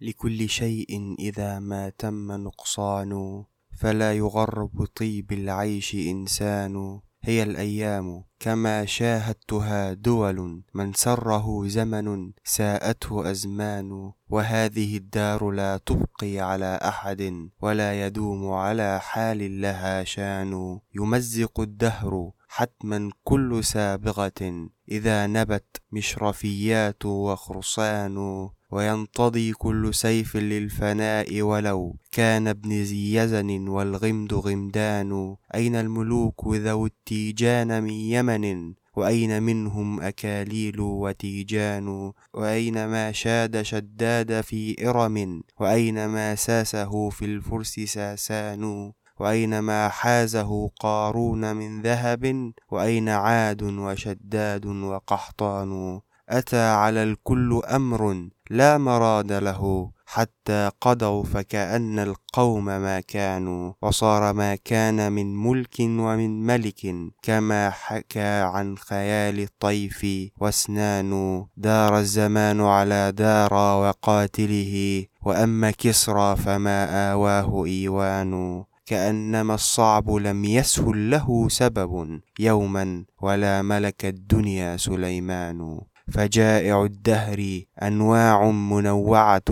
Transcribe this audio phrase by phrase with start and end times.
[0.00, 3.44] لكل شيء إذا ما تم نقصان
[3.76, 7.00] فلا يغر بطيب العيش إنسان.
[7.22, 16.80] هي الأيام كما شاهدتها دول من سره زمن ساءته أزمان وهذه الدار لا تبقي على
[16.84, 20.80] أحد ولا يدوم على حال لها شان.
[20.94, 32.48] يمزق الدهر حتما كل سابغة إذا نبت مشرفيات وخرصان وينتضي كل سيف للفناء ولو كان
[32.48, 35.36] ابن ذي يزن والغمد غمدان.
[35.54, 44.88] أين الملوك ذو التيجان من يمن؟ وأين منهم أكاليل وتيجان؟ وأين ما شاد شداد في
[44.88, 53.62] إرم؟ وأين ما ساسه في الفرس ساسان؟ وأين ما حازه قارون من ذهب؟ وأين عاد
[53.62, 56.00] وشداد وقحطان؟
[56.30, 64.54] أتى على الكل أمر لا مراد له حتى قضوا فكأن القوم ما كانوا وصار ما
[64.54, 70.06] كان من ملك ومن ملك كما حكى عن خيال الطيف
[70.40, 81.10] واسنان دار الزمان على دار وقاتله وأما كسرى فما آواه إيوان كأنما الصعب لم يسهل
[81.10, 85.80] له سبب يوما ولا ملك الدنيا سليمان.
[86.12, 89.50] فجائع الدهر أنواع منوعة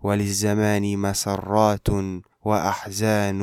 [0.00, 1.88] وللزمان مسرات
[2.44, 3.42] وأحزان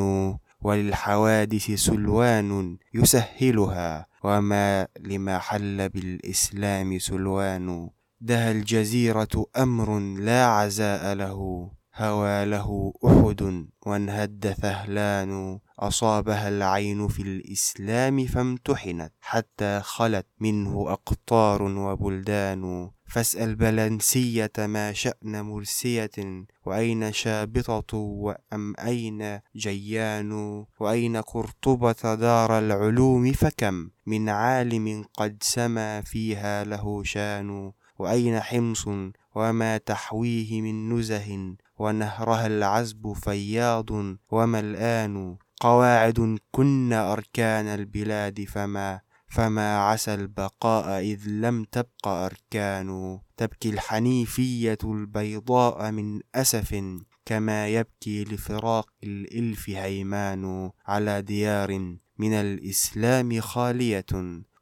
[0.62, 4.06] وللحوادث سلوان يسهلها.
[4.24, 7.90] وما لما حل بالإسلام سلوان.
[8.22, 11.70] دها الجزيرة أمر لا عزاء له.
[11.98, 22.90] هوى له أحد وانهد ثهلان أصابها العين في الإسلام فامتحنت حتى خلت منه أقطار وبلدان.
[23.08, 30.32] فاسأل بلنسية ما شأن مرسية وأين شابطة وأم أين جيان؟
[30.80, 38.88] وأين قرطبة دار العلوم؟ فكم من عالم قد سما فيها له شان؟ وأين حمص
[39.36, 43.90] وما تحويه من نزه ونهرها العزب فياض
[44.32, 53.20] وملآن قواعد كن أركان البلاد فما فما عسى البقاء إذ لم تبق أركان.
[53.38, 56.84] تبكي الحنيفية البيضاء من أسف
[57.26, 64.06] كما يبكي لفراق الإلف هيمان على ديار من الإسلام خالية.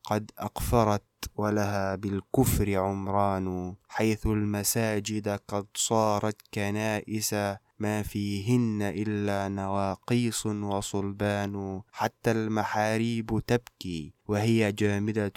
[0.03, 1.03] قد أقفرت
[1.35, 7.35] ولها بالكفر عمران حيث المساجد قد صارت كنائس
[7.79, 15.33] ما فيهن إلا نواقيس وصلبان حتى المحاريب تبكي وهي جامدة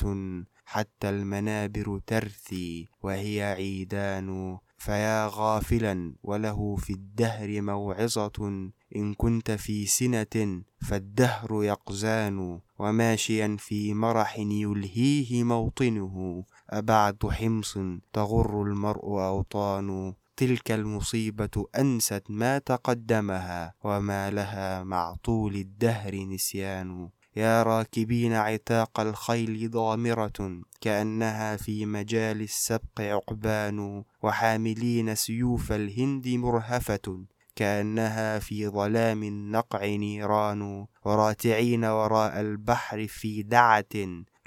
[0.64, 10.62] حتى المنابر ترثي وهي عيدان فيا غافلا وله في الدهر موعظة إن كنت في سنة
[10.88, 17.78] فالدهر يقزان وماشيا في مرح يلهيه موطنه أبعد حمص
[18.12, 20.14] تغر المرء أوطان.
[20.36, 27.08] تلك المصيبة أنست ما تقدمها وما لها مع طول الدهر نسيان.
[27.36, 34.04] يا راكبين عتاق الخيل ضامرة كأنها في مجال السبق عقبان.
[34.22, 37.24] وحاملين سيوف الهند مرهفة.
[37.56, 43.94] كأنها في ظلام النقع نيران وراتعين وراء البحر في دعة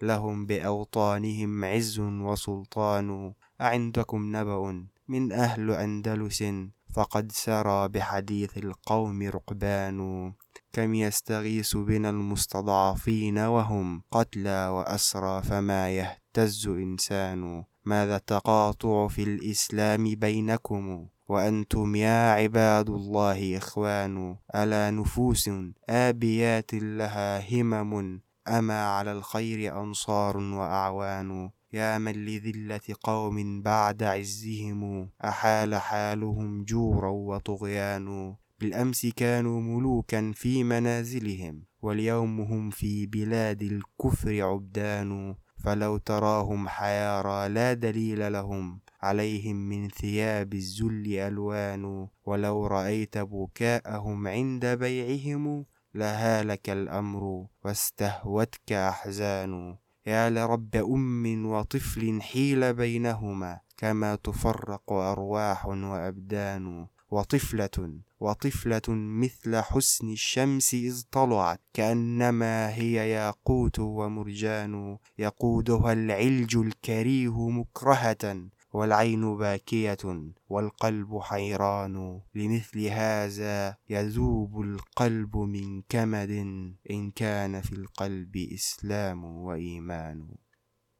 [0.01, 3.33] لهم بأوطانهم عز وسلطان.
[3.61, 6.43] أعندكم نبأ من أهل أندلس
[6.93, 10.33] فقد سرى بحديث القوم رقبان.
[10.73, 17.63] كم يستغيث بنا المستضعفين وهم قتلى وأسرى فما يهتز إنسان.
[17.85, 25.50] ماذا التقاطع في الإسلام بينكم؟ وأنتم يا عباد الله إخوان ألا نفوس
[25.90, 31.50] آبيات لها همم أما على الخير أنصار وأعوان.
[31.73, 38.36] يا من لذلة قوم بعد عزهم أحال حالهم جورا وطغيان.
[38.59, 45.36] بالأمس كانوا ملوكا في منازلهم واليوم هم في بلاد الكفر عبدان.
[45.59, 54.65] فلو تراهم حيارى لا دليل لهم عليهم من ثياب الذل ألوان ولو رأيت بكاءهم عند
[54.65, 55.65] بيعهم
[55.95, 59.77] لهالك الأمر واستهوتك أحزان.
[60.06, 66.88] يا لرب أم وطفل حيل بينهما كما تفرق أرواح وأبدان.
[67.11, 78.50] وطفلة وطفلة مثل حسن الشمس إذ طلعت كأنما هي ياقوت ومرجان يقودها العلج الكريه مكرهة
[78.73, 79.97] والعين باكية
[80.50, 86.29] والقلب حيران لمثل هذا يذوب القلب من كمد
[86.91, 90.27] إن كان في القلب إسلام وإيمان.